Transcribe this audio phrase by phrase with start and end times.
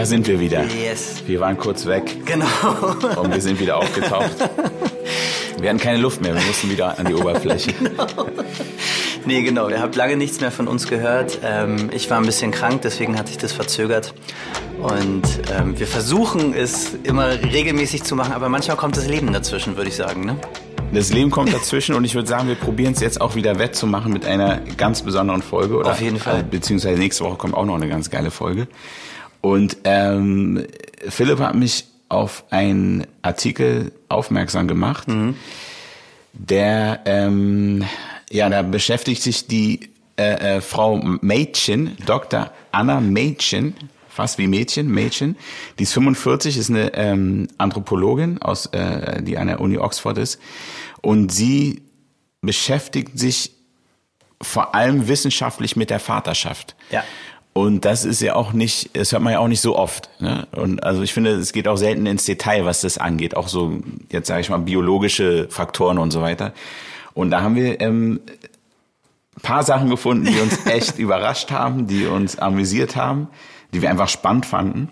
[0.00, 0.64] Da sind wir wieder.
[0.82, 1.22] Yes.
[1.26, 2.46] Wir waren kurz weg Genau.
[3.20, 4.30] und wir sind wieder aufgetaucht.
[5.60, 7.74] Wir hatten keine Luft mehr, wir mussten wieder an die Oberfläche.
[9.26, 9.68] Nee, genau.
[9.68, 11.40] Ihr habt lange nichts mehr von uns gehört.
[11.44, 14.14] Ähm, ich war ein bisschen krank, deswegen hat sich das verzögert.
[14.80, 15.22] Und
[15.54, 19.90] ähm, wir versuchen es immer regelmäßig zu machen, aber manchmal kommt das Leben dazwischen, würde
[19.90, 20.24] ich sagen.
[20.24, 20.36] Ne?
[20.94, 24.10] Das Leben kommt dazwischen und ich würde sagen, wir probieren es jetzt auch wieder wettzumachen
[24.10, 25.76] mit einer ganz besonderen Folge.
[25.76, 26.40] Oder, Auf jeden Fall.
[26.40, 28.66] äh, Beziehungsweise nächste Woche kommt auch noch eine ganz geile Folge.
[29.40, 30.66] Und ähm,
[31.08, 35.06] Philipp hat mich auf einen Artikel aufmerksam gemacht,
[36.32, 37.84] der, ähm,
[38.30, 42.50] ja, da beschäftigt sich die äh, äh, Frau Mädchen, Dr.
[42.72, 43.74] Anna Mädchen,
[44.08, 45.36] fast wie Mädchen, Mädchen,
[45.78, 50.40] die ist 45, ist eine ähm, Anthropologin, aus, äh, die an der Uni Oxford ist.
[51.00, 51.82] Und sie
[52.42, 53.52] beschäftigt sich
[54.42, 56.74] vor allem wissenschaftlich mit der Vaterschaft.
[56.90, 57.04] Ja.
[57.52, 60.08] Und das ist ja auch nicht, das hört man ja auch nicht so oft.
[60.20, 60.46] Ne?
[60.52, 63.36] Und also ich finde, es geht auch selten ins Detail, was das angeht.
[63.36, 66.52] Auch so, jetzt sage ich mal, biologische Faktoren und so weiter.
[67.12, 68.20] Und da haben wir ähm,
[69.36, 73.26] ein paar Sachen gefunden, die uns echt überrascht haben, die uns amüsiert haben,
[73.74, 74.88] die wir einfach spannend fanden.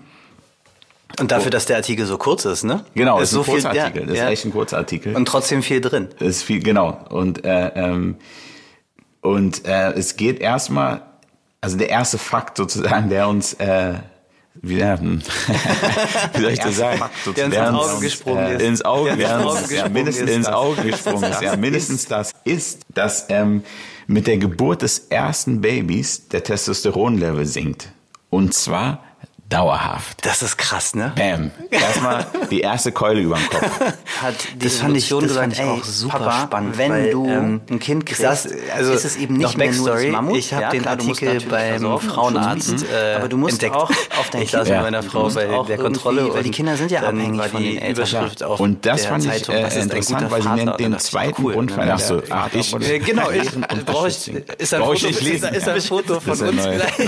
[1.21, 2.85] Und dafür, dass der Artikel so kurz ist, ne?
[2.95, 4.03] Genau, ist ist ein so viel- Kurzartikel.
[4.03, 4.31] ja, das ist ja.
[4.31, 5.17] echt ein Kurzartikel.
[5.17, 6.09] Und trotzdem viel drin.
[6.19, 6.99] ist viel, genau.
[7.09, 8.17] Und, äh, ähm,
[9.23, 11.03] und äh, es geht erstmal,
[11.61, 13.95] also der erste Fakt sozusagen, der uns, äh,
[14.55, 15.23] wie, äh, hm,
[16.35, 17.03] wie soll ich das sagen?
[17.37, 18.63] der uns ins Auge gesprungen äh, ist.
[18.63, 20.47] Ins Auge, Der uns ins ja, mindestens.
[20.47, 21.43] Auge gesprungen ist.
[21.43, 23.63] Ja, mindestens das ist, dass ähm,
[24.07, 27.93] mit der Geburt des ersten Babys der Testosteronlevel sinkt.
[28.31, 29.05] Und zwar
[29.49, 30.25] dauerhaft.
[30.27, 31.13] Das ist krass, ne?
[31.17, 31.51] Bam.
[31.71, 33.81] Erstmal die erste Keule über den Kopf.
[34.23, 36.91] Hat die Das fand ich- das gesagt, fand ich ey, auch super Papa, spannend, wenn
[36.91, 40.05] weil, du ähm, ein Kind kriegst, das- also ist es eben nicht mehr nur das.
[40.07, 40.37] Mammut.
[40.37, 43.75] Ich hab ja, den klar, Artikel beim Frauenarzt, bieten, äh, aber du musst entdeckt.
[43.77, 44.83] auch auf dein Ich Kind saß mit ja.
[44.83, 47.91] meiner Frau bei auch der Kontrolle weil die Kinder sind ja abhängig von den Eltern.
[47.93, 51.43] Überschrift auf Und das fand ich Zeitung, äh, interessant, weil sie nennt den ich, zweiten
[51.43, 51.77] Grund.
[51.77, 51.93] ne?
[51.95, 53.51] Ach so, ah, ich, Ja, genau, ich-
[53.87, 54.29] brauche ich-
[54.59, 56.99] ist ein Brauche ich Foto- von uns gleich.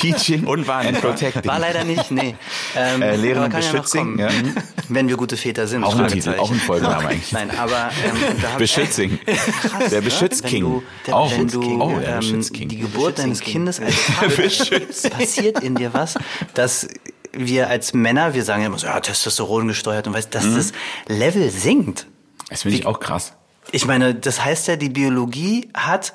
[0.00, 1.44] Teaching und and Protecting.
[1.50, 2.34] War leider nicht, nee.
[2.76, 4.18] Ähm, Äh, Lehren und ja Beschützing, kommen.
[4.18, 4.28] ja.
[4.30, 4.54] Mhm.
[4.88, 5.82] Wenn wir gute Väter sind.
[5.84, 6.08] Auch ein.
[6.08, 7.32] Titel, auch ein Folgenname eigentlich.
[7.32, 9.18] Nein, aber ähm, da Beschützing.
[9.62, 10.00] Krass, Der?
[10.00, 10.64] Beschützking.
[10.64, 11.30] Wenn du, Auch.
[11.32, 12.68] wenn du Oh, der ähm, Beschützking.
[12.68, 13.40] die Geburt deines.
[13.40, 16.14] Kindes als Vater passiert in dir was,
[16.54, 16.88] dass
[17.32, 20.56] wir als Männer, wir sagen ja immer so, ja, Testosteron gesteuert und weißt, dass Mhm.
[20.56, 20.72] das
[21.08, 22.06] Level sinkt.
[22.48, 23.34] Das finde ich auch krass.
[23.72, 26.12] Ich meine, das heißt ja, die Biologie hat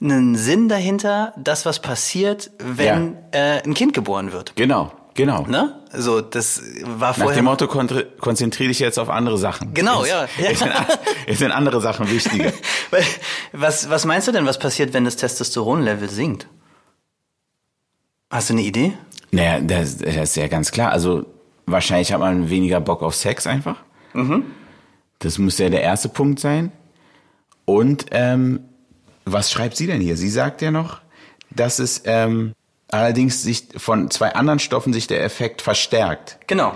[0.00, 4.54] einen Sinn dahinter, das, was passiert, wenn äh, ein Kind geboren wird.
[4.56, 5.42] Genau, genau.
[5.46, 5.80] Ne?
[5.96, 7.36] So, das war Nach vorher.
[7.40, 9.72] dem Motto, konzentriere dich jetzt auf andere Sachen.
[9.74, 10.26] Genau, Jetzt- ja.
[10.48, 10.72] Jetzt sind,
[11.26, 12.52] jetzt sind andere Sachen wichtiger.
[13.52, 16.48] Was, was meinst du denn, was passiert, wenn das Testosteronlevel sinkt?
[18.30, 18.92] Hast du eine Idee?
[19.30, 20.90] Naja, das, das ist ja ganz klar.
[20.90, 21.26] Also
[21.66, 23.76] wahrscheinlich hat man weniger Bock auf Sex einfach.
[25.20, 26.72] Das muss ja der erste Punkt sein.
[27.64, 28.60] Und ähm,
[29.24, 30.16] was schreibt sie denn hier?
[30.16, 30.98] Sie sagt ja noch,
[31.50, 32.52] dass es ähm,
[32.88, 36.38] allerdings sich von zwei anderen Stoffen sich der Effekt verstärkt.
[36.46, 36.72] Genau.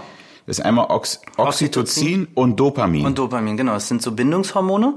[0.47, 3.05] Das ist einmal Ox Oxytocin und Dopamin.
[3.05, 3.75] Und Dopamin, genau.
[3.77, 4.95] Es sind so Bindungshormone.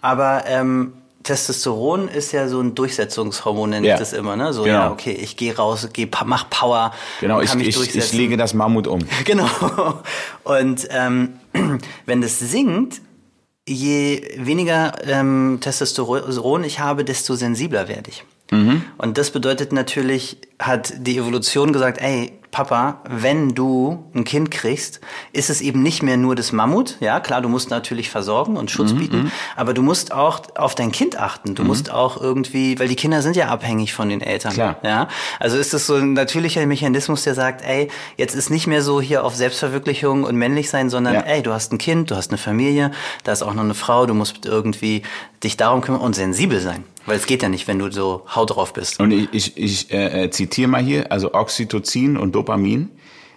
[0.00, 3.94] Aber ähm, Testosteron ist ja so ein Durchsetzungshormon, nenne Ja.
[3.94, 4.34] ich das immer.
[4.34, 4.52] Ne?
[4.52, 4.78] So, Genau.
[4.78, 6.92] ja, okay, ich gehe raus, geh, mach Power.
[7.20, 9.00] genau, ich, kann mich ich, ich lege das Mammut um.
[9.24, 9.48] Genau.
[10.44, 11.34] Und ähm,
[12.06, 13.00] wenn das sinkt,
[13.68, 18.24] je weniger ähm, Testosteron ich habe, desto sensibler werde ich.
[18.96, 25.00] Und das bedeutet natürlich, hat die Evolution gesagt, ey, Papa, wenn du ein Kind kriegst,
[25.32, 26.96] ist es eben nicht mehr nur das Mammut.
[27.00, 30.90] Ja, klar, du musst natürlich versorgen und Schutz bieten, aber du musst auch auf dein
[30.90, 31.54] Kind achten.
[31.54, 34.52] Du musst auch irgendwie, weil die Kinder sind ja abhängig von den Eltern.
[34.54, 34.76] Klar.
[34.82, 38.82] Ja, also ist es so ein natürlicher Mechanismus, der sagt, ey, jetzt ist nicht mehr
[38.82, 41.20] so hier auf Selbstverwirklichung und männlich sein, sondern Ja.
[41.20, 42.90] ey, du hast ein Kind, du hast eine Familie,
[43.24, 45.02] da ist auch noch eine Frau, du musst irgendwie
[45.44, 46.84] dich darum kümmern und sensibel sein.
[47.06, 49.00] Weil es geht ja nicht, wenn du so haut drauf bist.
[49.00, 52.90] Und ich, ich, ich äh, äh, zitiere mal hier, also Oxytocin und Dopamin,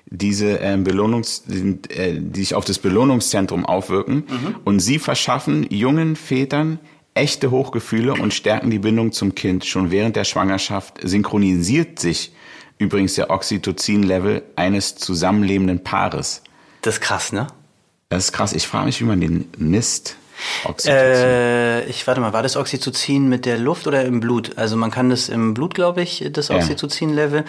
[0.06, 4.25] diese ähm, Belohnungs, sind, äh, die sich auf das Belohnungszentrum aufwirken
[4.66, 6.80] und sie verschaffen jungen Vätern
[7.13, 9.66] echte Hochgefühle und stärken die Bindung zum Kind.
[9.66, 12.34] Schon während der Schwangerschaft synchronisiert sich
[12.78, 16.42] übrigens der Oxytocin-Level eines zusammenlebenden Paares.
[16.81, 17.48] Das ist krass, ne?
[18.10, 18.54] Das ist krass.
[18.54, 20.18] Ich frage mich, wie man den misst.
[20.66, 21.04] Oxytocin.
[21.04, 24.58] Äh, ich warte mal, war das Oxytocin mit der Luft oder im Blut?
[24.58, 26.56] Also man kann das im Blut, glaube ich, das Ja.
[26.56, 27.46] Oxytocin-Level.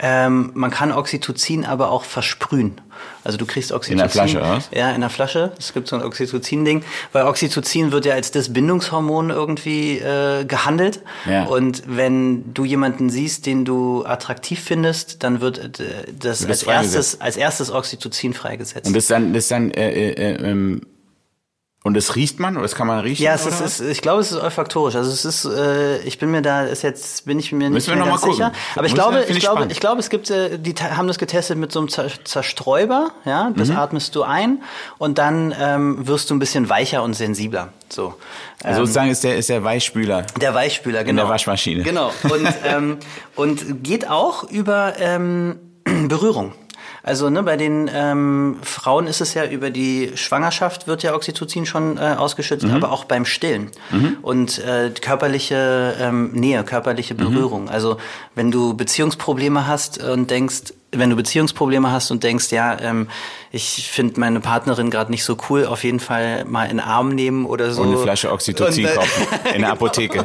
[0.00, 2.80] Ähm, man kann Oxytocin aber auch versprühen.
[3.22, 3.92] Also du kriegst Oxytocin.
[3.92, 4.62] In der Flasche, oder?
[4.72, 5.52] Ja, in der Flasche.
[5.56, 6.82] Es gibt so ein Oxytocin-Ding,
[7.12, 11.00] weil Oxytocin wird ja als das Bindungshormon irgendwie äh, gehandelt.
[11.30, 11.44] Ja.
[11.44, 17.20] Und wenn du jemanden siehst, den du attraktiv findest, dann wird äh, das als erstes,
[17.20, 18.88] als erstes Oxytocin freigesetzt.
[18.88, 20.82] Und das dann, das dann, äh, äh, äh, ähm,
[21.86, 23.22] und das riecht man oder das kann man riechen?
[23.22, 24.96] Ja, es ist, ist, ich glaube, es ist olfaktorisch.
[24.96, 27.96] Also es ist, äh, ich bin mir da, ist jetzt, bin ich mir nicht mehr
[27.98, 28.52] ganz sicher.
[28.74, 29.72] Aber ich Müssen glaube, ich glaube, spannend.
[29.72, 33.52] ich glaube, es gibt, äh, die haben das getestet mit so einem Zer Zersträuber, ja,
[33.54, 33.76] das Mhm.
[33.76, 34.62] atmest du ein
[34.96, 37.68] und dann ähm, wirst du ein bisschen weicher und sensibler.
[37.90, 38.14] So.
[38.62, 40.22] Also sozusagen ist der, ist der Weichspüler.
[40.40, 41.22] Der Weichspüler, genau.
[41.24, 41.82] der Waschmaschine.
[41.82, 42.10] Genau.
[42.22, 42.96] Und, ähm,
[43.36, 45.58] und geht auch über ähm,
[46.08, 46.54] Berührung.
[47.06, 51.66] Also ne, bei den ähm, Frauen ist es ja über die Schwangerschaft wird ja Oxytocin
[51.66, 53.70] schon äh, ausgeschüttet, aber auch beim Stillen
[54.22, 57.68] und äh, körperliche ähm, Nähe, körperliche Berührung.
[57.68, 57.98] Also
[58.34, 63.08] wenn du Beziehungsprobleme hast und denkst, wenn du Beziehungsprobleme hast und denkst, ja, ähm,
[63.52, 67.10] ich finde meine Partnerin gerade nicht so cool, auf jeden Fall mal in den Arm
[67.10, 67.82] nehmen oder so.
[67.82, 69.26] Und eine Flasche Oxytocin Und, äh, kaufen.
[69.54, 70.24] In der Apotheke.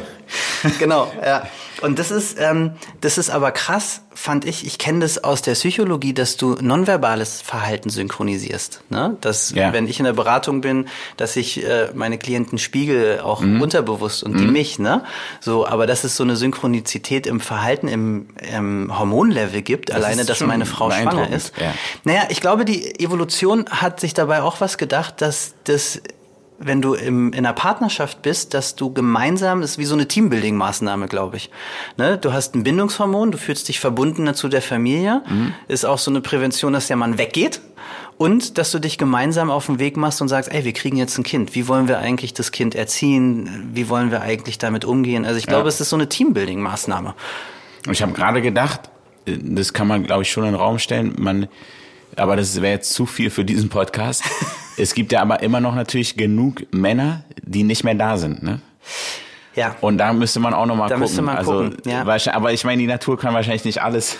[0.78, 1.42] genau, ja.
[1.82, 4.66] Und das ist, ähm, das ist aber krass, fand ich.
[4.66, 8.82] Ich kenne das aus der Psychologie, dass du nonverbales Verhalten synchronisierst.
[8.90, 9.16] Ne?
[9.20, 9.72] Dass, Ja.
[9.72, 13.62] wenn ich in der Beratung bin, dass ich äh, meine Klienten spiegel, auch Mhm.
[13.62, 14.78] unterbewusst und die mich.
[14.78, 15.04] Ne?
[15.40, 20.30] So, aber dass es so eine Synchronizität im Verhalten, im, im Hormonlevel gibt, alleine, ist
[20.30, 21.54] dass meine Frau schwanger ist.
[21.58, 21.72] ja.
[22.04, 26.00] Naja, ich glaube, die Evolution hat sich dabei auch was gedacht, dass das
[26.62, 30.04] wenn du im, in einer Partnerschaft bist, dass du gemeinsam, das ist wie so eine
[30.04, 31.50] Teambuilding-Maßnahme, glaube ich.
[31.96, 32.18] Ne?
[32.18, 35.22] Du hast ein Bindungshormon, du fühlst dich verbundener zu der Familie,
[35.68, 37.60] ist auch so eine Prävention, dass der Mann weggeht.
[38.18, 41.16] Und dass du dich gemeinsam auf den Weg machst und sagst, ey, wir kriegen jetzt
[41.16, 41.54] ein Kind.
[41.54, 43.70] Wie wollen wir eigentlich das Kind erziehen?
[43.72, 45.24] Wie wollen wir eigentlich damit umgehen?
[45.24, 47.14] Also ich glaube, es ist so eine Teambuilding-Maßnahme.
[47.86, 48.90] Und ich habe gerade gedacht,
[49.24, 51.14] äh, das kann man, glaube ich, schon in den Raum stellen.
[51.16, 51.48] Man,
[52.16, 54.22] aber das wäre jetzt zu viel für diesen Podcast.
[54.76, 58.42] es gibt ja aber immer noch natürlich genug Männer, die nicht mehr da sind.
[58.42, 58.60] Ne?
[59.56, 59.74] Ja.
[59.80, 61.00] Und da müsste man auch noch mal Da gucken.
[61.00, 62.02] müsste man also, gucken, ja.
[62.32, 64.16] Aber ich meine, die Natur kann wahrscheinlich nicht alles.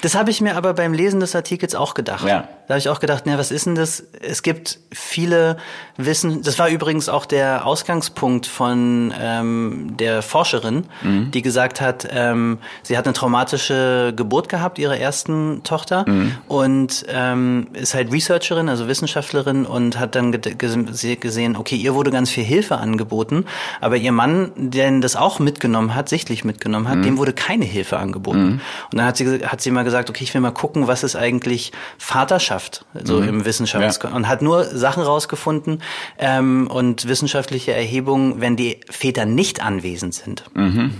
[0.00, 2.26] Das habe ich mir aber beim Lesen des Artikels auch gedacht.
[2.26, 2.48] Ja.
[2.66, 4.02] Da habe ich auch gedacht, na, was ist denn das?
[4.20, 5.56] Es gibt viele
[5.96, 6.42] Wissen.
[6.42, 11.30] Das war übrigens auch der Ausgangspunkt von ähm, der Forscherin, Mhm.
[11.32, 16.32] die gesagt hat, ähm, sie hat eine traumatische Geburt gehabt, ihrer ersten Tochter, Mhm.
[16.48, 21.94] und ähm, ist halt Researcherin, also Wissenschaftlerin, und hat dann ge- ge- gesehen, okay, ihr
[21.94, 23.44] wurde ganz viel Hilfe angeboten,
[23.80, 27.98] aber ihr Mann, der das auch mitgenommen hat, sichtlich mitgenommen hat, dem wurde keine Hilfe
[27.98, 28.60] angeboten.
[28.90, 31.16] Und dann hat sie, hat sie mal gesagt, okay, ich will mal gucken, was ist
[31.16, 34.10] eigentlich Vaterschaft, so im Wissenschafts Ja.
[34.10, 35.82] und hat nur Sachen rausgefunden
[36.18, 40.44] ähm, und wissenschaftliche Erhebungen, wenn die Väter nicht anwesend sind.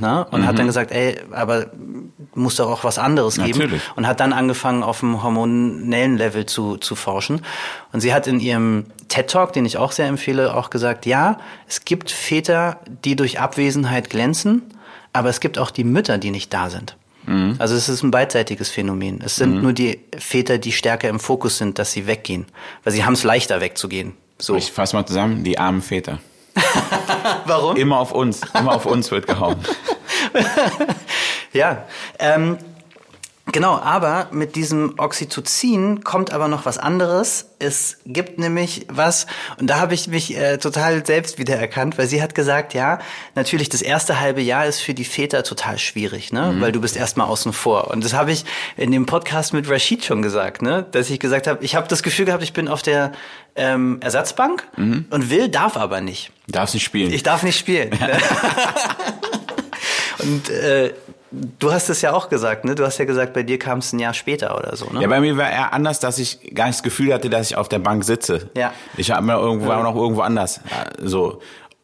[0.00, 0.22] Na?
[0.22, 1.66] Und hat dann gesagt, ey, aber
[2.34, 3.58] muss doch auch was anderes geben.
[3.58, 3.82] Natürlich.
[3.96, 7.42] Und hat dann angefangen, auf dem hormonellen Level zu, zu forschen.
[7.92, 11.38] Und sie hat in ihrem TED-Talk, den ich auch sehr empfehle, auch gesagt, ja,
[11.68, 14.62] es gibt Väter, die durch Abwesenheit glänzen,
[15.12, 16.96] aber es gibt auch die Mütter, die nicht da sind.
[17.58, 19.20] Also es ist ein beidseitiges Phänomen.
[19.24, 22.46] Es sind nur die Väter, die stärker im Fokus sind, dass sie weggehen.
[22.82, 24.14] Weil sie haben es leichter wegzugehen.
[24.38, 24.56] So.
[24.56, 26.18] Ich fasse mal zusammen, die armen Väter.
[27.46, 27.76] Warum?
[27.76, 29.56] Immer auf uns, immer auf uns wird gehauen.
[31.52, 31.86] Ja,
[32.20, 32.58] ähm,
[33.52, 37.46] genau, aber mit diesem Oxytocin kommt aber noch was anderes.
[37.58, 39.26] Es gibt nämlich was,
[39.58, 42.98] und da habe ich mich äh, total selbst wiedererkannt, weil sie hat gesagt, ja,
[43.34, 46.56] natürlich das erste halbe Jahr ist für die Väter total schwierig, ne?
[46.58, 47.88] Weil du bist erstmal außen vor.
[47.88, 48.44] Und das habe ich
[48.76, 50.86] in dem Podcast mit Rashid schon gesagt, ne?
[50.90, 53.12] Dass ich gesagt habe, ich habe das Gefühl gehabt, ich bin auf der
[53.56, 54.66] ähm, Ersatzbank
[55.10, 56.32] und will, darf aber nicht.
[56.46, 57.12] Darfst nicht spielen.
[57.12, 57.90] Ich darf nicht spielen.
[57.90, 57.98] Ne?
[60.22, 60.92] Und äh,
[61.30, 62.74] du hast es ja auch gesagt, ne?
[62.74, 65.02] Du hast ja gesagt, bei dir kam es ein Jahr später oder so, ne?
[65.02, 67.56] Ja, bei mir war eher anders, dass ich gar nicht das Gefühl hatte, dass ich
[67.56, 68.50] auf der Bank sitze.
[68.56, 68.72] Ja.
[68.96, 70.60] Ich habe mir irgendwo war noch irgendwo anders.
[70.70, 71.40] Ja, So.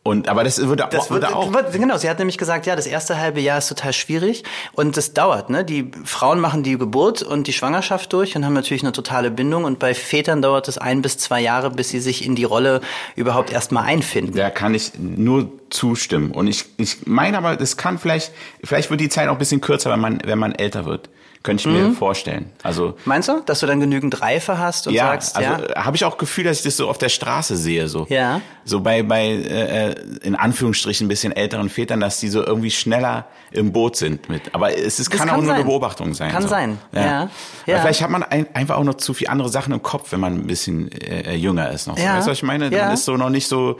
[0.07, 2.77] Und aber das würde Das wird, würde auch wird, genau, sie hat nämlich gesagt, ja,
[2.77, 5.65] das erste halbe Jahr ist total schwierig und das dauert, ne?
[5.65, 9.65] Die Frauen machen die Geburt und die Schwangerschaft durch und haben natürlich eine totale Bindung
[9.65, 12.83] und bei Vätern dauert es ein bis zwei Jahre, bis sie sich in die Rolle
[13.17, 14.37] überhaupt erstmal einfinden.
[14.37, 16.31] Da kann ich nur zustimmen.
[16.31, 18.33] Und ich, ich meine aber, das kann vielleicht,
[18.63, 21.11] vielleicht wird die Zeit auch ein bisschen kürzer, wenn man, wenn man älter wird.
[21.47, 21.88] Könnte ich Mhm.
[21.91, 22.50] mir vorstellen.
[22.62, 25.97] Also, Meinst du, dass du dann genügend Reife hast und ja, sagst, also ja, habe
[25.97, 28.05] ich auch Gefühl, dass ich das so auf der Straße sehe, so.
[28.09, 28.41] Ja.
[28.65, 33.26] So bei, bei, äh, in Anführungsstrichen ein bisschen älteren Vätern, dass die so irgendwie schneller
[33.53, 34.55] im Boot sind mit.
[34.55, 35.67] Aber es ist, Das kann, kann auch nur eine sein.
[35.69, 36.33] Beobachtung sein.
[36.33, 36.49] Kann so.
[36.49, 37.21] sein, ja.
[37.23, 37.31] Aber
[37.67, 37.79] Ja.
[37.81, 40.35] vielleicht hat man ein, einfach auch noch zu viel andere Sachen im Kopf, wenn man
[40.35, 41.97] ein bisschen äh, jünger ist noch.
[41.97, 42.03] So.
[42.03, 42.17] Ja.
[42.17, 42.71] Weißt du, was ich meine?
[42.71, 42.87] Ja.
[42.87, 43.79] Man ist so noch nicht so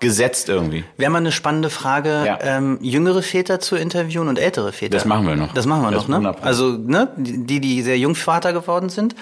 [0.00, 0.84] gesetzt irgendwie.
[0.96, 2.38] Wäre mal eine spannende Frage, Ja.
[2.40, 4.96] ähm, jüngere Väter zu interviewen und ältere Väter.
[4.96, 5.54] Das machen wir noch.
[5.54, 6.14] Das machen wir Das noch, ne?
[6.16, 6.44] 100 Pro.
[6.46, 7.08] Also, ne?
[7.16, 9.14] Die, die sehr jung Vater geworden sind.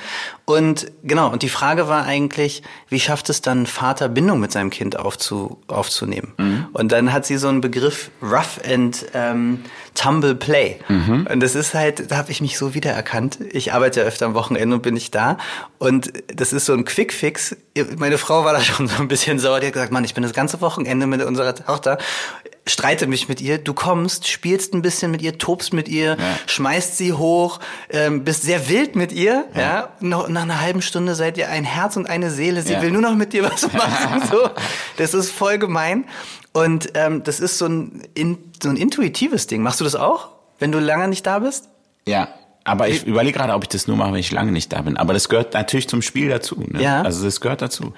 [0.45, 4.71] Und genau, und die Frage war eigentlich, wie schafft es dann Vater Bindung mit seinem
[4.71, 6.33] Kind aufzu, aufzunehmen?
[6.39, 6.67] Mhm.
[6.73, 9.61] Und dann hat sie so einen Begriff Rough and ähm,
[9.95, 10.81] Tumble Play.
[10.89, 11.29] Mhm.
[11.33, 13.39] Und das ist halt, da habe ich mich so wiedererkannt.
[13.53, 15.39] Ich arbeite ja öfter am Wochenende und bin ich da.
[15.79, 17.57] Und das ist so ein Quick-Fix.
[17.99, 19.61] Meine Frau war da schon so ein bisschen sauer.
[19.61, 21.99] Die hat gesagt, Mann, ich bin das ganze Wochenende mit unserer Tochter
[22.67, 26.39] streite mich mit ihr, du kommst, spielst ein bisschen mit ihr, tobst mit ihr, ja.
[26.47, 29.61] schmeißt sie hoch, ähm, bist sehr wild mit ihr, ja.
[29.61, 29.89] ja.
[30.01, 32.63] Noch, nach einer halben Stunde seid ihr ein Herz und eine Seele.
[32.63, 32.83] Sie ja.
[32.83, 34.23] will nur noch mit dir was machen.
[34.31, 34.49] so.
[34.97, 36.07] Das ist voll gemein.
[36.53, 39.63] Und ähm, das ist so ein, in, so ein intuitives Ding.
[39.63, 40.29] Machst du das auch,
[40.59, 41.69] wenn du lange nicht da bist?
[42.07, 42.29] Ja,
[42.67, 44.97] aber ich überlege gerade, ob ich das nur mache, wenn ich lange nicht da bin.
[44.97, 46.65] Aber das gehört natürlich zum Spiel dazu.
[46.67, 46.83] Ne?
[46.83, 47.03] Ja.
[47.03, 47.93] Also das gehört dazu.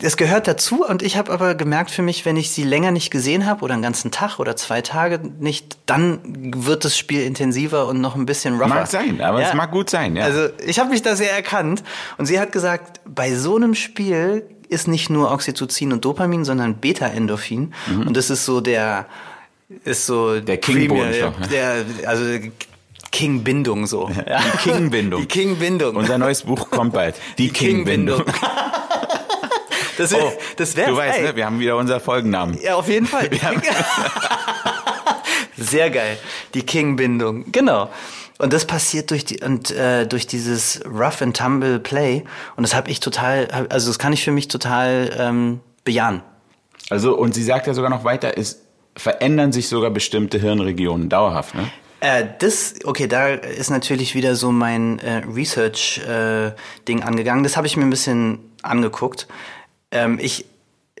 [0.00, 3.10] Das gehört dazu und ich habe aber gemerkt für mich, wenn ich sie länger nicht
[3.10, 6.20] gesehen habe oder einen ganzen Tag oder zwei Tage nicht, dann
[6.54, 8.68] wird das Spiel intensiver und noch ein bisschen rougher.
[8.68, 9.48] Mag sein, aber ja.
[9.48, 10.14] es mag gut sein.
[10.14, 10.24] Ja.
[10.24, 11.82] Also ich habe mich da sehr erkannt
[12.18, 16.76] und sie hat gesagt, bei so einem Spiel ist nicht nur Oxytocin und Dopamin, sondern
[16.76, 18.06] Beta-Endorphin mhm.
[18.06, 19.06] und das ist so der
[19.84, 22.24] ist so der King Premier, der, also
[23.12, 24.10] King-Bindung so.
[24.26, 24.40] Ja.
[24.40, 25.20] Die King-Bindung.
[25.20, 25.94] Die King-Bindung.
[25.94, 27.14] Unser neues Buch kommt bald.
[27.38, 28.24] Die, Die King-Bindung.
[28.24, 28.34] King
[29.98, 31.24] das oh, das wäre Du weißt, ey.
[31.26, 32.58] ne, wir haben wieder unser Folgennamen.
[32.60, 33.30] Ja, auf jeden Fall.
[35.56, 36.18] Sehr geil.
[36.54, 37.50] Die King-Bindung.
[37.52, 37.90] Genau.
[38.38, 42.24] Und das passiert durch die und äh, durch dieses Rough and Tumble Play.
[42.56, 46.22] Und das habe ich total, also das kann ich für mich total ähm, bejahen.
[46.90, 48.62] Also und sie sagt ja sogar noch weiter, es
[48.96, 51.70] verändern sich sogar bestimmte Hirnregionen dauerhaft, ne?
[52.02, 57.44] Äh, das, okay, da ist natürlich wieder so mein äh, Research-Ding äh, angegangen.
[57.44, 59.28] Das habe ich mir ein bisschen angeguckt.
[59.92, 60.46] Ähm, ich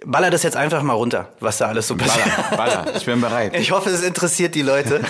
[0.04, 2.24] baller das jetzt einfach mal runter, was da alles so passiert.
[2.50, 3.56] Baller, baller, ich bin bereit.
[3.56, 5.00] Ich hoffe, es interessiert die Leute.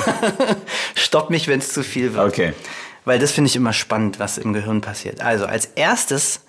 [0.95, 2.27] Stopp mich, wenn es zu viel wird.
[2.27, 2.55] Okay.
[3.05, 5.21] Weil das finde ich immer spannend, was im Gehirn passiert.
[5.21, 6.41] Also als erstes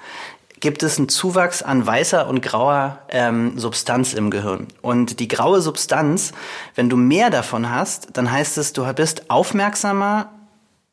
[0.64, 4.68] gibt es einen Zuwachs an weißer und grauer ähm, Substanz im Gehirn.
[4.82, 6.32] Und die graue Substanz,
[6.76, 10.32] wenn du mehr davon hast, dann heißt es, du bist aufmerksamer,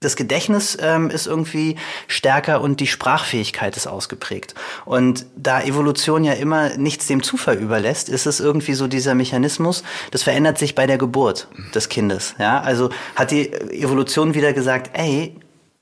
[0.00, 1.76] das Gedächtnis ähm, ist irgendwie
[2.08, 4.56] stärker und die Sprachfähigkeit ist ausgeprägt.
[4.86, 9.84] Und da Evolution ja immer nichts dem Zufall überlässt, ist es irgendwie so dieser Mechanismus,
[10.10, 11.46] das verändert sich bei der Geburt
[11.76, 12.34] des Kindes.
[12.40, 15.36] Ja, also hat die Evolution wieder gesagt, ey,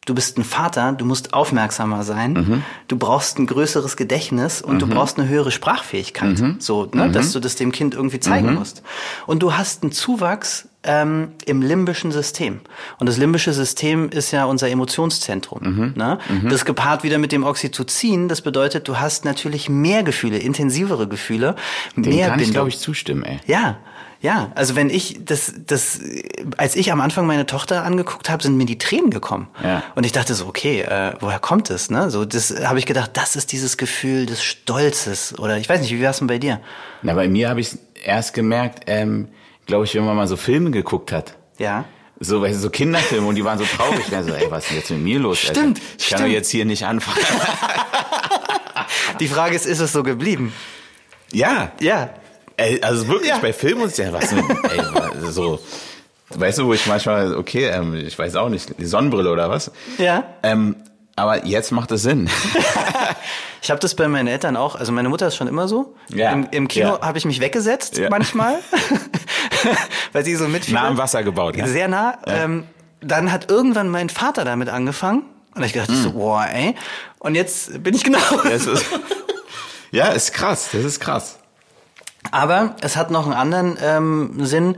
[0.09, 2.63] du bist ein Vater, du musst aufmerksamer sein, mhm.
[2.89, 4.79] du brauchst ein größeres Gedächtnis und mhm.
[4.79, 6.57] du brauchst eine höhere Sprachfähigkeit, mhm.
[6.59, 7.33] so, ne, dass mhm.
[7.35, 8.55] du das dem Kind irgendwie zeigen mhm.
[8.55, 8.83] musst.
[9.27, 12.61] Und du hast einen Zuwachs ähm, im limbischen System.
[12.99, 15.61] Und das limbische System ist ja unser Emotionszentrum.
[15.63, 15.93] Mhm.
[15.95, 16.19] Ne?
[16.49, 21.55] Das gepaart wieder mit dem Oxytocin, das bedeutet, du hast natürlich mehr Gefühle, intensivere Gefühle,
[21.95, 22.49] Dem mehr kann Bindung.
[22.49, 23.39] ich, glaube ich, zustimmen, ey.
[23.47, 23.79] Ja,
[24.21, 26.01] ja, also wenn ich das, das,
[26.57, 29.49] als ich am Anfang meine Tochter angeguckt habe, sind mir die Tränen gekommen.
[29.63, 29.85] Ja.
[29.95, 31.89] Und ich dachte so, okay, äh, woher kommt es?
[31.89, 32.11] Ne?
[32.11, 35.39] So, das habe ich gedacht, das ist dieses Gefühl des Stolzes.
[35.39, 36.61] Oder ich weiß nicht, wie war es denn bei dir?
[37.03, 39.29] Na, bei mir habe ich erst gemerkt, ähm,
[39.69, 41.37] glaube ich, wenn man mal so Filme geguckt hat.
[41.59, 41.85] Ja.
[42.19, 44.01] So, weißt du, so Kinderfilme und die waren so traurig.
[44.01, 45.39] Ich so, ey, was ist denn jetzt mit mir los?
[45.39, 45.81] Stimmt.
[45.99, 46.33] Ich kann stimmt.
[46.33, 47.25] jetzt hier nicht anfangen.
[49.21, 50.53] die Frage ist, ist es so geblieben?
[51.31, 51.71] Ja.
[51.79, 52.11] Ja.
[52.57, 53.39] Ey, also wirklich ja.
[53.39, 54.43] bei Filmen und ja, was ey,
[55.31, 55.61] so,
[56.31, 59.71] weißt du, wo ich manchmal, okay, ähm, ich weiß auch nicht, die Sonnenbrille oder was?
[59.99, 60.25] Ja.
[60.43, 60.75] Ähm,
[61.19, 62.31] aber jetzt macht es Sinn.
[63.63, 64.77] ich habe das bei meinen Eltern auch.
[64.77, 65.97] Also meine Mutter ist schon immer so.
[66.09, 66.31] Ja.
[66.33, 67.01] Im, im Kino ja.
[67.01, 68.09] habe ich mich weggesetzt ja.
[68.09, 68.61] manchmal,
[70.13, 70.75] weil sie so mitfiel.
[70.75, 71.57] Nah am Wasser gebaut.
[71.57, 71.67] Ja?
[71.67, 72.19] Sehr nah.
[72.27, 72.45] Ja.
[72.45, 72.65] Ähm,
[73.01, 75.23] dann hat irgendwann mein Vater damit angefangen.
[75.55, 76.03] Und ich dachte mm.
[76.03, 76.75] so, boah, ey.
[77.19, 78.19] Und jetzt bin ich genau.
[78.45, 78.69] Ja, ist,
[79.91, 80.71] ja, ist krass.
[80.73, 81.39] Das ist krass.
[82.31, 84.77] Aber es hat noch einen anderen ähm, Sinn,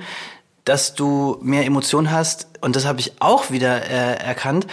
[0.65, 4.67] dass du mehr Emotionen hast, und das habe ich auch wieder äh, erkannt,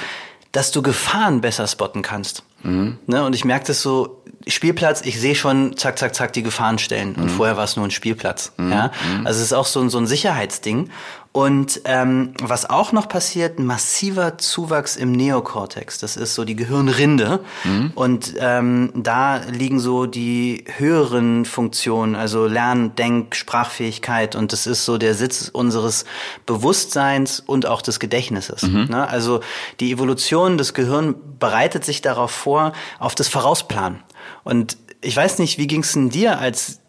[0.51, 2.44] dass du Gefahren besser spotten kannst.
[2.63, 2.98] Mhm.
[3.08, 3.24] Ne?
[3.25, 7.16] Und ich merke das so, Spielplatz, ich sehe schon, zack, zack, zack, die Gefahrenstellen.
[7.16, 7.30] Und mhm.
[7.30, 8.54] vorher war es nur ein Spielplatz.
[8.58, 8.72] Mhm.
[8.72, 8.92] Ja?
[9.10, 9.27] Mhm.
[9.27, 10.89] Also es ist auch so, so ein Sicherheitsding.
[11.38, 16.00] Und ähm, was auch noch passiert, massiver Zuwachs im Neokortex.
[16.00, 17.41] Das ist so die Gehirnrinde.
[17.63, 17.91] Mhm.
[17.94, 24.36] Und ähm, da liegen so die höheren Funktionen, also Lern-, Denk-, Sprachfähigkeit.
[24.36, 26.06] Und das ist so der Sitz unseres
[26.48, 28.63] Bewusstseins und auch des Gedächtnisses.
[28.63, 28.88] Mhm.
[28.89, 29.08] Ne?
[29.08, 29.41] Also
[29.79, 34.00] die Evolution des Gehirns bereitet sich darauf vor, auf das Vorausplanen.
[34.44, 36.79] Und ich weiß nicht, wie ging es denn dir, als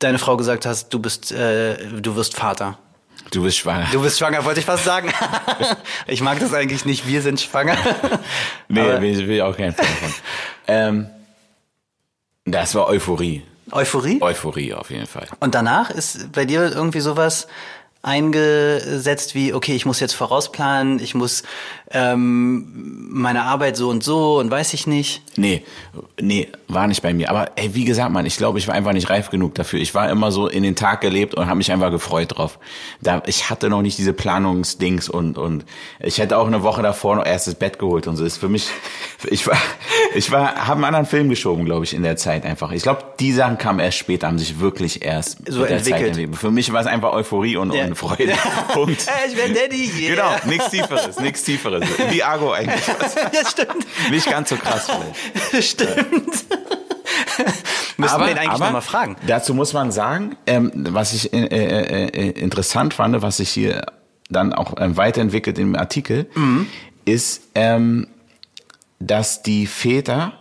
[0.00, 2.78] deine Frau gesagt hast, du bist, äh, du wirst Vater?
[3.30, 3.86] Du bist schwanger.
[3.92, 5.12] Du bist schwanger, wollte ich fast sagen.
[6.06, 7.76] ich mag das eigentlich nicht, wir sind schwanger.
[8.68, 10.12] nee, Aber will, will auch kein Fan von.
[10.66, 11.06] Ähm,
[12.44, 13.42] das war Euphorie.
[13.70, 14.20] Euphorie?
[14.20, 15.28] Euphorie auf jeden Fall.
[15.40, 17.46] Und danach ist bei dir irgendwie sowas
[18.02, 21.44] eingesetzt wie, okay, ich muss jetzt vorausplanen, ich muss
[21.92, 25.22] ähm, meine Arbeit so und so und weiß ich nicht?
[25.36, 25.62] Nee,
[26.20, 27.30] nee, war nicht bei mir.
[27.30, 29.78] Aber ey, wie gesagt, man, ich glaube, ich war einfach nicht reif genug dafür.
[29.78, 32.58] Ich war immer so in den Tag gelebt und habe mich einfach gefreut drauf.
[33.00, 35.64] Da, ich hatte noch nicht diese Planungsdings und und
[36.00, 38.24] ich hätte auch eine Woche davor noch erst das Bett geholt und so.
[38.24, 38.68] Ist für mich,
[39.30, 39.58] ich war,
[40.14, 42.72] ich war, habe einen anderen Film geschoben, glaube ich, in der Zeit einfach.
[42.72, 46.08] Ich glaube, die Sachen kamen erst später, haben sich wirklich erst so entwickelt.
[46.08, 46.36] Entwickelt.
[46.36, 47.84] Für mich war es einfach Euphorie und, ja.
[47.84, 48.34] und Freude.
[48.72, 49.06] Punkt.
[49.28, 49.90] ich bin Daddy.
[49.98, 50.14] Yeah.
[50.14, 51.84] Genau, nichts Tieferes, nichts Tieferes.
[52.10, 52.86] Wie Argo eigentlich.
[53.32, 53.86] ja, stimmt.
[54.10, 55.64] Nicht ganz so krass vielleicht.
[55.72, 56.44] Stimmt.
[57.96, 59.16] Müssen aber, wir ihn eigentlich nochmal fragen.
[59.26, 63.86] Dazu muss man sagen, ähm, was ich äh, äh, äh, interessant fand, was sich hier
[64.30, 66.66] dann auch ähm, weiterentwickelt im Artikel, mhm.
[67.04, 68.08] ist, ähm,
[68.98, 70.32] dass die Väter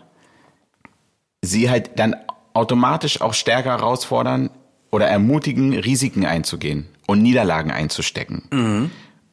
[1.41, 2.15] sie halt dann
[2.53, 4.49] automatisch auch stärker herausfordern
[4.91, 8.91] oder ermutigen, Risiken einzugehen und Niederlagen einzustecken mhm.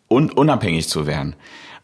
[0.08, 1.34] und unabhängig zu werden.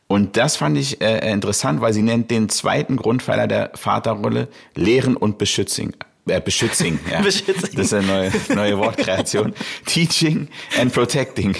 [0.06, 5.16] Und das fand ich äh, interessant, weil sie nennt den zweiten Grundpfeiler der Vaterrolle Lehren
[5.16, 5.94] und Beschützing.
[6.26, 7.20] Äh, Beschützing, ja.
[7.20, 7.74] Beschützing.
[7.74, 9.54] Das ist eine neue, neue Wortkreation.
[9.86, 11.56] Teaching and Protecting.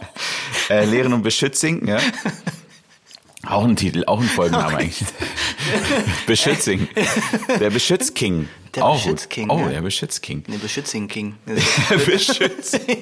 [0.70, 1.98] äh, Lehren und Beschützing, ja.
[3.46, 5.04] Auch ein Titel, auch ein Folgenname eigentlich.
[6.26, 6.88] Beschützing.
[7.58, 8.48] Der Beschützking.
[8.74, 9.48] Der Beschützking.
[9.48, 9.68] Oh, ja.
[9.68, 10.44] der Beschützking.
[10.46, 11.34] Der Beschützing King.
[12.06, 12.98] Beschützing.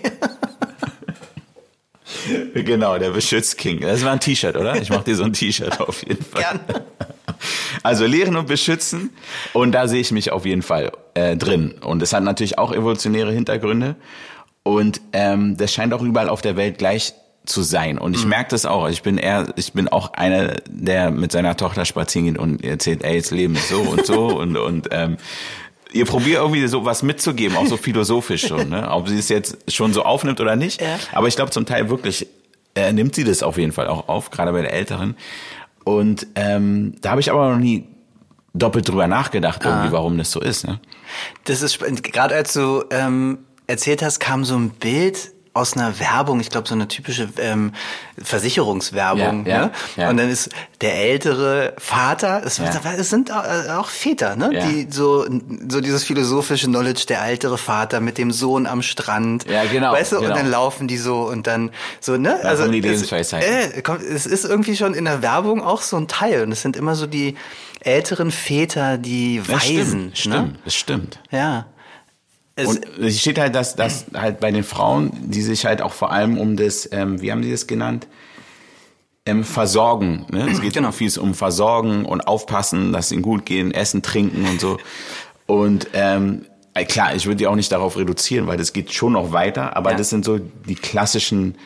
[2.54, 3.80] genau, der Beschützking.
[3.80, 4.80] Das war ein T-Shirt, oder?
[4.80, 6.42] Ich mach dir so ein T-Shirt auf jeden Fall.
[6.42, 6.86] Gerne.
[7.82, 9.10] Also lehren und beschützen.
[9.52, 11.74] Und da sehe ich mich auf jeden Fall äh, drin.
[11.80, 13.96] Und es hat natürlich auch evolutionäre Hintergründe.
[14.62, 17.14] Und ähm, das scheint auch überall auf der Welt gleich
[17.48, 17.98] zu sein.
[17.98, 18.30] Und ich mhm.
[18.30, 18.88] merke das auch.
[18.88, 23.02] Ich bin eher, ich bin auch einer, der mit seiner Tochter spazieren geht und erzählt,
[23.02, 25.16] ey, das Leben ist so und so und und ähm,
[25.92, 28.90] ihr probiert irgendwie so was mitzugeben, auch so philosophisch schon, ne?
[28.90, 30.80] Ob sie es jetzt schon so aufnimmt oder nicht.
[30.80, 30.98] Ja.
[31.12, 32.26] Aber ich glaube zum Teil wirklich
[32.74, 35.16] äh, nimmt sie das auf jeden Fall auch auf, gerade bei der Älteren.
[35.84, 37.86] Und ähm, da habe ich aber noch nie
[38.54, 39.92] doppelt drüber nachgedacht, irgendwie, ah.
[39.92, 40.66] warum das so ist.
[40.66, 40.80] Ne?
[41.44, 46.40] Das ist gerade als du ähm, erzählt hast, kam so ein Bild aus einer Werbung,
[46.40, 47.72] ich glaube so eine typische ähm,
[48.16, 49.46] Versicherungswerbung.
[49.46, 49.72] Ja, ne?
[49.96, 50.10] ja.
[50.10, 54.50] Und dann ist der ältere Vater, es, es sind auch Väter, ne?
[54.50, 55.26] die so
[55.68, 59.48] so dieses philosophische Knowledge, der ältere Vater mit dem Sohn am Strand.
[59.48, 59.92] Ja, genau.
[59.92, 60.30] Weißt du, genau.
[60.30, 62.38] und dann laufen die so und dann so, ne?
[62.42, 63.44] Ja, also die Lebensweisheit.
[63.44, 66.62] Es, äh, es ist irgendwie schon in der Werbung auch so ein Teil und es
[66.62, 67.36] sind immer so die
[67.80, 70.10] älteren Väter, die Weisen.
[70.10, 70.40] Das stimmt, ne?
[70.40, 71.20] stimmt, das stimmt.
[71.30, 71.66] Ja.
[72.58, 75.92] Es und es steht halt, dass, dass halt bei den Frauen, die sich halt auch
[75.92, 78.08] vor allem um das, ähm, wie haben die das genannt?
[79.26, 80.26] Ähm, versorgen.
[80.32, 80.48] Ne?
[80.50, 84.60] Es geht genau viel um Versorgen und aufpassen, dass ihnen gut gehen, essen, trinken und
[84.60, 84.78] so.
[85.46, 89.12] Und ähm, äh, klar, ich würde die auch nicht darauf reduzieren, weil das geht schon
[89.12, 89.96] noch weiter, aber ja.
[89.96, 91.56] das sind so die klassischen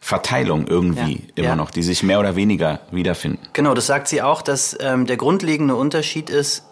[0.00, 1.32] Verteilungen irgendwie ja.
[1.34, 1.56] immer ja.
[1.56, 3.40] noch, die sich mehr oder weniger wiederfinden.
[3.52, 6.64] Genau, das sagt sie auch, dass ähm, der grundlegende Unterschied ist,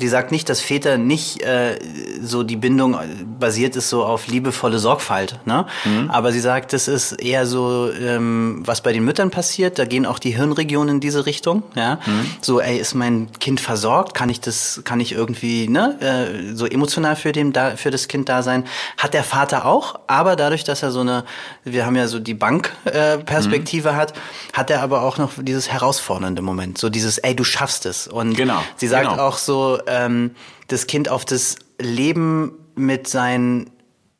[0.00, 1.78] die sagt nicht, dass Väter nicht äh,
[2.22, 2.96] so die Bindung
[3.38, 5.66] basiert ist so auf liebevolle Sorgfalt, ne?
[5.84, 6.10] Mhm.
[6.10, 9.78] Aber sie sagt, das ist eher so, ähm, was bei den Müttern passiert.
[9.78, 11.98] Da gehen auch die Hirnregionen in diese Richtung, ja.
[12.06, 12.30] Mhm.
[12.40, 14.14] So, ey, ist mein Kind versorgt?
[14.14, 18.08] Kann ich das, kann ich irgendwie, ne, äh, so emotional für den da, für das
[18.08, 18.64] Kind da sein?
[18.98, 21.24] Hat der Vater auch, aber dadurch, dass er so eine,
[21.64, 23.96] wir haben ja so die Bankperspektive äh, mhm.
[23.96, 24.14] hat,
[24.52, 28.06] hat er aber auch noch dieses herausfordernde Moment, so dieses, ey, du schaffst es.
[28.06, 28.62] Und genau.
[28.76, 29.22] sie sagt genau.
[29.22, 30.32] auch so ähm,
[30.68, 33.70] das Kind auf das Leben mit seinen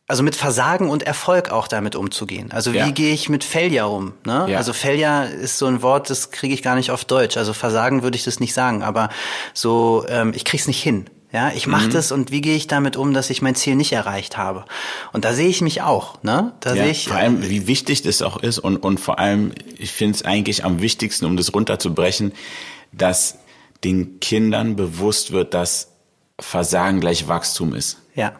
[0.08, 2.52] also mit Versagen und Erfolg auch damit umzugehen.
[2.52, 2.90] Also wie ja.
[2.90, 4.12] gehe ich mit Failure um?
[4.24, 4.46] Ne?
[4.48, 4.58] Ja.
[4.58, 7.36] Also Failure ist so ein Wort, das kriege ich gar nicht auf Deutsch.
[7.36, 9.08] Also Versagen würde ich das nicht sagen, aber
[9.52, 11.06] so ähm, ich krieg's nicht hin.
[11.32, 11.90] Ja, ich mache mhm.
[11.90, 14.64] das und wie gehe ich damit um, dass ich mein Ziel nicht erreicht habe?
[15.12, 16.22] Und da sehe ich mich auch.
[16.22, 16.52] Ne?
[16.60, 19.52] Da ja, sehe ich vor allem, wie wichtig das auch ist und und vor allem,
[19.76, 22.32] ich finde es eigentlich am wichtigsten, um das runterzubrechen,
[22.92, 23.38] dass
[23.84, 25.92] den Kindern bewusst wird, dass
[26.38, 27.98] Versagen gleich Wachstum ist.
[28.14, 28.36] Ja.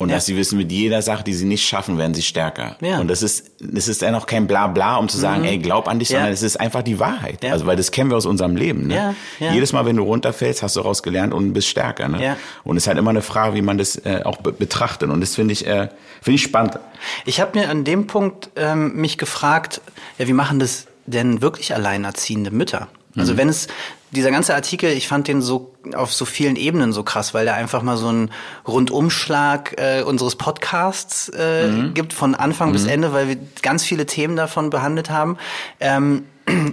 [0.00, 0.14] Und ja.
[0.14, 2.76] dass sie wissen, mit jeder Sache, die sie nicht schaffen, werden sie stärker.
[2.80, 3.00] Ja.
[3.00, 5.48] Und das ist, das ist ja noch kein Blabla, um zu sagen, mhm.
[5.48, 7.42] ey, glaub an dich, sondern es ist einfach die Wahrheit.
[7.42, 7.50] Ja.
[7.50, 8.86] Also, weil das kennen wir aus unserem Leben.
[8.86, 8.94] Ne?
[8.94, 9.14] Ja.
[9.40, 9.52] Ja.
[9.52, 12.06] Jedes Mal, wenn du runterfällst, hast du daraus gelernt und bist stärker.
[12.06, 12.22] Ne?
[12.22, 12.36] Ja.
[12.62, 15.10] Und es ist halt immer eine Frage, wie man das äh, auch be betrachtet.
[15.10, 15.88] Und das finde ich, äh,
[16.22, 16.78] finde ich spannend.
[17.24, 19.80] Ich habe mir an dem Punkt ähm, mich gefragt,
[20.18, 22.86] ja, wie machen das denn wirklich alleinerziehende Mütter?
[23.16, 23.38] Also mhm.
[23.38, 23.68] wenn es
[24.10, 27.54] dieser ganze Artikel, ich fand den so auf so vielen Ebenen so krass, weil der
[27.54, 28.30] einfach mal so einen
[28.66, 31.94] Rundumschlag äh, unseres Podcasts äh, mhm.
[31.94, 32.72] gibt von Anfang mhm.
[32.72, 35.36] bis Ende, weil wir ganz viele Themen davon behandelt haben.
[35.80, 36.24] Ähm,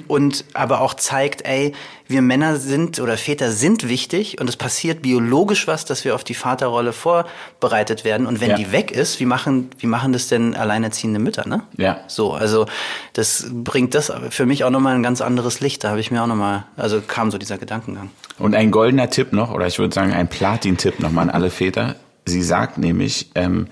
[0.08, 1.74] und aber auch zeigt, ey,
[2.08, 6.24] wir Männer sind oder Väter sind wichtig und es passiert biologisch was, dass wir auf
[6.24, 8.28] die Vaterrolle vorbereitet werden.
[8.28, 8.56] Und wenn ja.
[8.58, 11.64] die weg ist, wie machen, wie machen das denn alleinerziehende Mütter, ne?
[11.78, 12.02] Ja.
[12.08, 12.68] So, also
[13.14, 15.84] das bringt das für mich auch nochmal ein ganz anderes Licht.
[15.84, 18.12] Da habe ich mir auch nochmal, also kam so dieser Gedankengang.
[18.38, 21.96] Und ein goldener Tipp noch, oder ich würde sagen ein Platin-Tipp nochmal an alle Väter.
[22.26, 23.68] Sie sagt nämlich, ähm,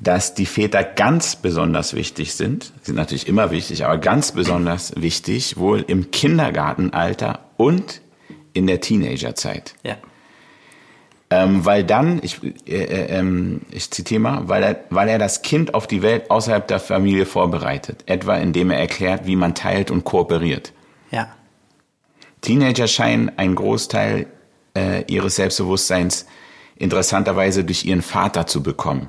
[0.00, 5.56] dass die Väter ganz besonders wichtig sind, sind natürlich immer wichtig, aber ganz besonders wichtig,
[5.56, 8.02] wohl im Kindergartenalter und
[8.52, 9.74] in der Teenagerzeit.
[9.82, 9.96] Ja.
[11.28, 15.42] Ähm, weil dann, ich, äh, äh, ähm, ich zitiere mal, weil er, weil er das
[15.42, 19.90] Kind auf die Welt außerhalb der Familie vorbereitet, etwa indem er erklärt, wie man teilt
[19.90, 20.72] und kooperiert.
[21.10, 21.28] Ja.
[22.42, 24.26] Teenager scheinen einen Großteil
[24.76, 26.26] äh, ihres Selbstbewusstseins
[26.76, 29.08] interessanterweise durch ihren Vater zu bekommen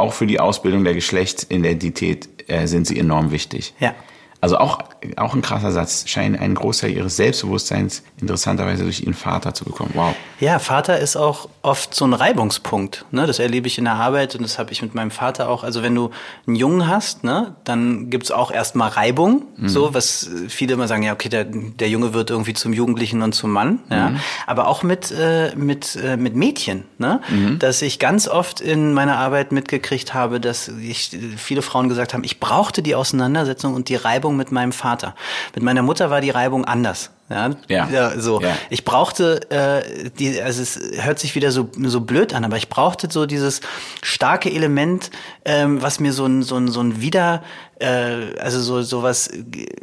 [0.00, 3.74] auch für die Ausbildung der Geschlechtsidentität äh, sind sie enorm wichtig.
[3.78, 3.94] Ja.
[4.40, 4.78] Also auch,
[5.16, 9.90] auch ein krasser Satz, scheinen einen Großteil ihres Selbstbewusstseins interessanterweise durch ihren Vater zu bekommen.
[9.94, 10.14] Wow.
[10.40, 13.04] Ja, Vater ist auch oft so ein Reibungspunkt.
[13.10, 13.26] Ne?
[13.26, 15.62] Das erlebe ich in der Arbeit und das habe ich mit meinem Vater auch.
[15.62, 16.10] Also wenn du
[16.46, 19.68] einen Jungen hast, ne, dann gibt's auch erstmal Reibung, mhm.
[19.68, 23.34] so was viele immer sagen, ja, okay, der, der Junge wird irgendwie zum Jugendlichen und
[23.34, 23.80] zum Mann.
[23.90, 24.10] Ja?
[24.10, 24.20] Mhm.
[24.46, 27.20] Aber auch mit, äh, mit, äh, mit Mädchen, ne?
[27.28, 27.58] Mhm.
[27.58, 32.24] dass ich ganz oft in meiner Arbeit mitgekriegt habe, dass ich, viele Frauen gesagt haben,
[32.24, 35.14] ich brauchte die Auseinandersetzung und die Reibung Reibung mit meinem Vater.
[35.54, 37.10] Mit meiner Mutter war die Reibung anders.
[37.30, 37.88] Ja, ja.
[37.88, 38.40] ja so.
[38.40, 38.56] Ja.
[38.70, 42.68] Ich brauchte, äh, die, also es hört sich wieder so, so blöd an, aber ich
[42.68, 43.60] brauchte so dieses
[44.02, 45.10] starke Element,
[45.44, 47.44] ähm, was mir so ein, so ein, so ein Wieder,
[47.78, 49.30] äh, also so, so was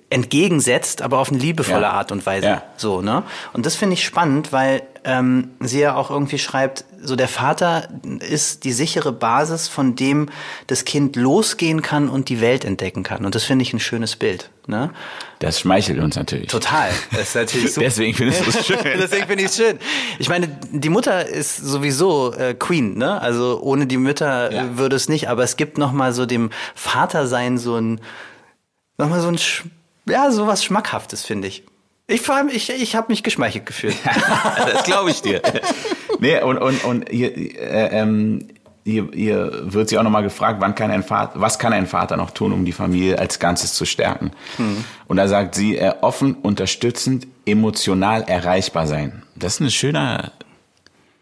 [0.10, 1.92] entgegensetzt, aber auf eine liebevolle ja.
[1.92, 2.62] Art und Weise.
[2.76, 3.24] So, ne?
[3.54, 7.88] Und das finde ich spannend, weil ähm, sie ja auch irgendwie schreibt, so der Vater
[8.20, 10.30] ist die sichere Basis, von dem
[10.68, 13.26] das Kind losgehen kann und die Welt entdecken kann.
[13.26, 14.50] Und das finde ich ein schönes Bild.
[14.68, 14.92] Ne?
[15.40, 16.48] Das schmeichelt uns natürlich.
[16.48, 16.90] Total.
[17.12, 17.86] Das ist natürlich super.
[17.86, 18.78] Deswegen finde ich es schön.
[18.84, 19.80] Deswegen finde ich es schön.
[20.20, 23.22] Ich meine, die Mutter ist sowieso äh, Queen, ne?
[23.22, 24.66] Also ohne die Mütter ja.
[24.66, 25.30] äh, würde es nicht.
[25.30, 28.02] Aber es gibt noch mal so dem Vatersein so ein,
[28.98, 29.40] noch mal so ein,
[30.06, 31.64] ja, so was Schmackhaftes, finde ich.
[32.08, 33.96] Ich, vor allem, ich, ich habe mich geschmeichelt gefühlt.
[34.74, 35.42] das glaube ich dir.
[36.20, 38.48] Nee, und, und, und hier, äh, ähm,
[38.88, 42.16] hier, hier wird sie auch nochmal gefragt, wann kann ein Vater, was kann ein Vater
[42.16, 44.32] noch tun, um die Familie als Ganzes zu stärken?
[44.56, 44.86] Hm.
[45.08, 49.24] Und da sagt sie, äh, offen, unterstützend, emotional erreichbar sein.
[49.36, 50.32] Das ist ein schöner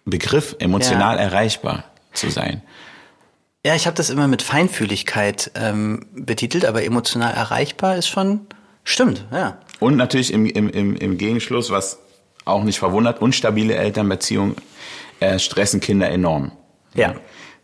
[0.06, 1.24] Begriff, emotional ja.
[1.24, 2.62] erreichbar zu sein.
[3.66, 8.42] Ja, ich habe das immer mit Feinfühligkeit ähm, betitelt, aber emotional erreichbar ist schon
[8.84, 9.58] stimmt, ja.
[9.80, 11.98] Und natürlich im, im, im, im Gegenschluss, was
[12.46, 14.56] auch nicht verwundert, unstabile Elternbeziehungen
[15.20, 16.52] äh, stressen Kinder enorm.
[16.94, 17.16] Ja.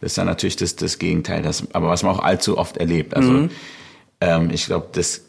[0.01, 3.15] Das ist dann natürlich das, das Gegenteil, das, aber was man auch allzu oft erlebt.
[3.15, 3.49] Also mhm.
[4.19, 5.21] ähm, ich glaube, das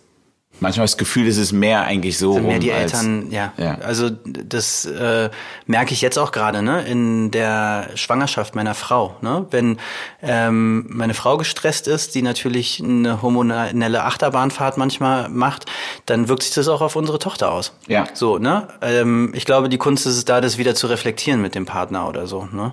[0.61, 2.35] manchmal das Gefühl, es ist mehr eigentlich so.
[2.35, 3.53] Also mehr die Eltern, ja.
[3.59, 3.79] ja.
[3.79, 5.29] Also das äh,
[5.67, 9.17] merke ich jetzt auch gerade, ne, in der Schwangerschaft meiner Frau.
[9.21, 9.47] Ne?
[9.51, 9.79] Wenn
[10.23, 15.67] ähm, meine Frau gestresst ist, die natürlich eine hormonelle Achterbahnfahrt manchmal macht,
[16.07, 17.73] dann wirkt sich das auch auf unsere Tochter aus.
[17.89, 18.07] Ja.
[18.15, 18.69] So, ne?
[18.81, 22.09] Ähm, ich glaube, die Kunst ist es da, das wieder zu reflektieren mit dem Partner
[22.09, 22.49] oder so.
[22.53, 22.73] Ne?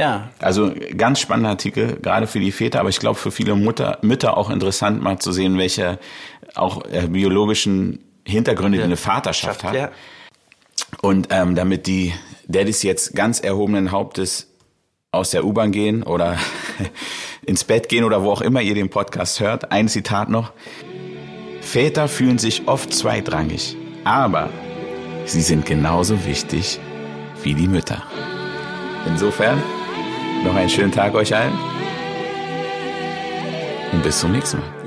[0.00, 0.30] Ja.
[0.38, 4.38] Also ganz spannender Artikel, gerade für die Väter, aber ich glaube für viele Mutter, Mütter
[4.38, 5.98] auch interessant, mal zu sehen, welche
[6.54, 8.84] auch äh, biologischen Hintergründe ja.
[8.84, 9.74] eine Vaterschaft hat.
[9.74, 9.90] Ja.
[11.02, 12.14] Und ähm, damit die
[12.48, 14.48] Daddys jetzt ganz erhobenen Hauptes
[15.12, 16.38] aus der U-Bahn gehen oder
[17.46, 20.52] ins Bett gehen oder wo auch immer ihr den Podcast hört, ein Zitat noch.
[21.60, 24.48] Väter fühlen sich oft zweitrangig, aber
[25.26, 26.80] sie sind genauso wichtig
[27.42, 28.02] wie die Mütter.
[29.06, 29.62] Insofern
[30.44, 31.52] noch einen schönen Tag euch allen
[33.92, 34.79] und bis zum nächsten Mal.